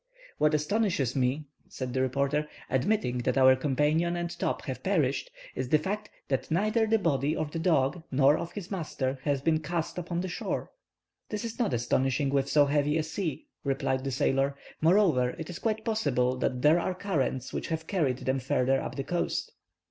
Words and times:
"What 0.39 0.55
astonishes 0.55 1.15
me," 1.15 1.45
said 1.69 1.93
the 1.93 2.01
reporter, 2.01 2.47
"admitting 2.71 3.19
that 3.19 3.37
our 3.37 3.55
companion 3.55 4.15
and 4.15 4.31
Top 4.39 4.63
have 4.63 4.81
perished, 4.81 5.29
is 5.53 5.69
the 5.69 5.77
fact 5.77 6.09
that 6.27 6.49
neither 6.49 6.87
the 6.87 6.97
body 6.97 7.35
of 7.35 7.51
the 7.51 7.59
dog 7.59 8.01
nor 8.09 8.35
of 8.35 8.53
his 8.53 8.71
master 8.71 9.19
has 9.25 9.43
been 9.43 9.59
cast 9.59 9.99
upon 9.99 10.21
the 10.21 10.27
shore." 10.27 10.71
"That 11.29 11.45
is 11.45 11.59
not 11.59 11.71
astonishing 11.75 12.31
with 12.31 12.49
so 12.49 12.65
heavy 12.65 12.97
a 12.97 13.03
sea," 13.03 13.45
replied 13.63 14.03
the 14.03 14.09
sailor. 14.09 14.55
"Moreover, 14.81 15.35
it 15.37 15.51
is 15.51 15.59
quite 15.59 15.85
possible 15.85 16.35
that 16.37 16.63
there 16.63 16.79
are 16.79 16.95
currents 16.95 17.53
which 17.53 17.67
have 17.67 17.85
carried 17.85 18.17
them 18.17 18.39
farther 18.39 18.81
up 18.81 18.95
the 18.95 19.03
coast." 19.03 19.51